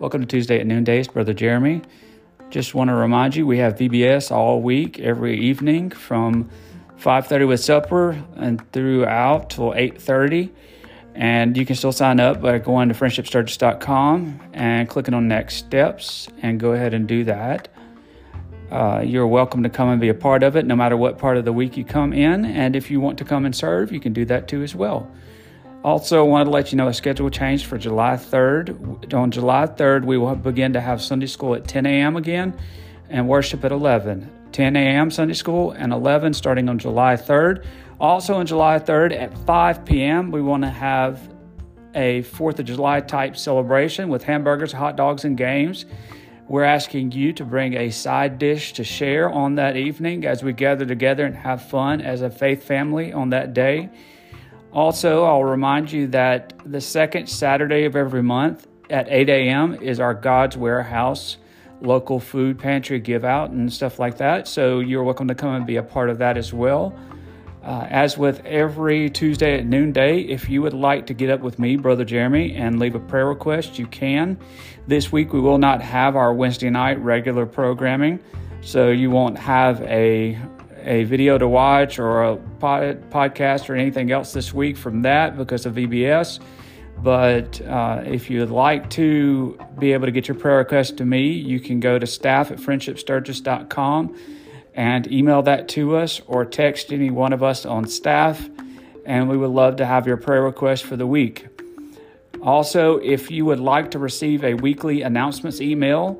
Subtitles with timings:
[0.00, 0.98] Welcome to Tuesday at Noonday.
[0.98, 1.82] It's Brother Jeremy.
[2.48, 6.50] Just want to remind you we have VBS all week, every evening from
[6.96, 10.50] 5:30 with supper and throughout till 8:30.
[11.14, 16.28] And you can still sign up by going to friendshipsturgis.com and clicking on next steps
[16.42, 17.68] and go ahead and do that.
[18.70, 21.36] Uh, you're welcome to come and be a part of it no matter what part
[21.36, 22.44] of the week you come in.
[22.44, 25.10] And if you want to come and serve, you can do that too as well.
[25.82, 29.12] Also, I wanted to let you know a schedule changed for July 3rd.
[29.14, 32.16] On July 3rd, we will begin to have Sunday school at 10 a.m.
[32.16, 32.56] again
[33.08, 34.30] and worship at 11.
[34.52, 35.10] 10 a.m.
[35.10, 37.64] Sunday school and 11 starting on July 3rd.
[37.98, 41.20] Also, on July 3rd at 5 p.m., we want to have
[41.94, 45.86] a 4th of July type celebration with hamburgers, hot dogs, and games.
[46.50, 50.52] We're asking you to bring a side dish to share on that evening as we
[50.52, 53.88] gather together and have fun as a faith family on that day.
[54.72, 59.74] Also, I'll remind you that the second Saturday of every month at 8 a.m.
[59.74, 61.36] is our God's Warehouse
[61.80, 64.48] local food pantry give out and stuff like that.
[64.48, 66.98] So you're welcome to come and be a part of that as well.
[67.62, 71.58] Uh, as with every Tuesday at noonday, if you would like to get up with
[71.58, 74.38] me, Brother Jeremy, and leave a prayer request, you can.
[74.86, 78.18] This week we will not have our Wednesday night regular programming,
[78.62, 80.38] so you won't have a
[80.82, 85.36] a video to watch or a pod, podcast or anything else this week from that
[85.36, 86.40] because of VBS.
[87.02, 91.28] But uh, if you'd like to be able to get your prayer request to me,
[91.28, 94.16] you can go to staff at friendshipsturgis.com
[94.80, 98.48] and email that to us or text any one of us on staff.
[99.04, 101.48] And we would love to have your prayer request for the week.
[102.42, 106.18] Also, if you would like to receive a weekly announcements email,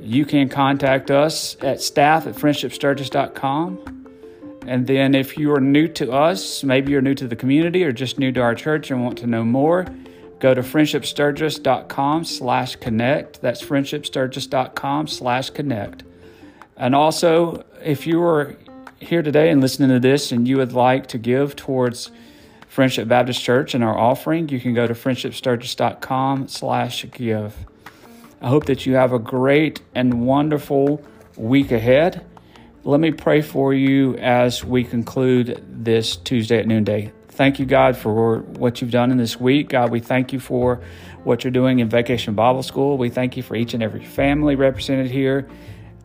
[0.00, 4.06] you can contact us at staff at friendshipsturgis.com.
[4.66, 7.92] And then if you are new to us, maybe you're new to the community or
[7.92, 9.84] just new to our church and want to know more,
[10.40, 13.42] go to friendshipsturgis.com slash connect.
[13.42, 16.04] That's friendshipsturgis.com slash connect.
[16.78, 18.56] And also, if you are
[19.00, 22.12] here today and listening to this and you would like to give towards
[22.68, 27.56] Friendship Baptist Church and our offering, you can go to friendshipsturgis.com slash give.
[28.40, 31.02] I hope that you have a great and wonderful
[31.36, 32.24] week ahead.
[32.84, 37.12] Let me pray for you as we conclude this Tuesday at noonday.
[37.26, 39.70] Thank you, God, for what you've done in this week.
[39.70, 40.80] God, we thank you for
[41.24, 42.96] what you're doing in Vacation Bible School.
[42.96, 45.48] We thank you for each and every family represented here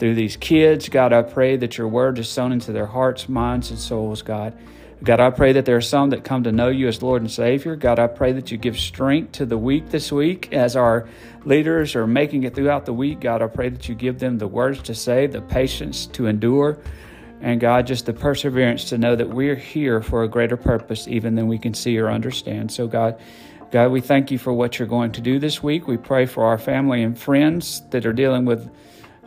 [0.00, 0.88] through these kids.
[0.88, 4.56] God, I pray that your word is sown into their hearts, minds, and souls, God.
[5.04, 7.30] God, I pray that there are some that come to know you as Lord and
[7.30, 7.76] Savior.
[7.76, 11.08] God, I pray that you give strength to the weak this week as our
[11.44, 13.20] leaders are making it throughout the week.
[13.20, 16.78] God, I pray that you give them the words to say, the patience to endure,
[17.40, 21.34] and God, just the perseverance to know that we're here for a greater purpose even
[21.34, 22.70] than we can see or understand.
[22.70, 23.18] So, God,
[23.70, 25.86] God, we thank you for what you're going to do this week.
[25.86, 28.70] We pray for our family and friends that are dealing with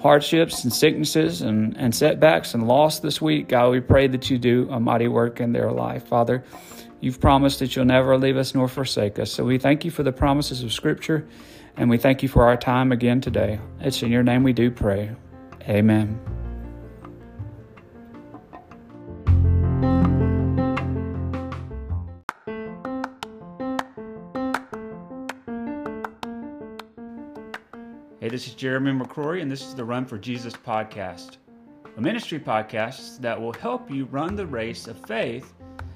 [0.03, 4.38] hardships and sicknesses and, and setbacks and loss this week, God, we pray that you
[4.38, 6.06] do a mighty work in their life.
[6.06, 6.44] Father,
[7.00, 9.31] you've promised that you'll never leave us nor forsake us.
[9.31, 11.25] So we thank you for the promises of Scripture
[11.78, 13.62] and we thank you for our time again today.
[13.80, 15.16] It's in your name we do pray.
[15.69, 16.42] Amen.
[28.23, 31.39] Hey, this is Jeremy McCrory, and this is the Run for Jesus podcast,
[31.97, 35.53] a ministry podcast that will help you run the race of faith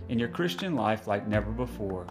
[0.10, 2.06] in your Christian life like never before.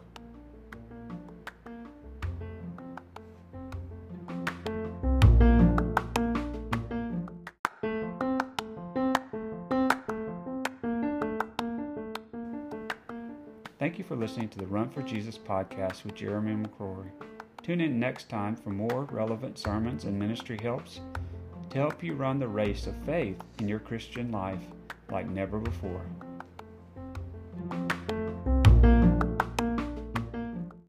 [13.79, 17.11] Thank you for listening to the Run for Jesus podcast with Jeremy McCrory.
[17.67, 21.01] Tune in next time for more relevant sermons and ministry helps
[21.71, 24.63] to help you run the race of faith in your Christian life
[25.11, 26.07] like never before.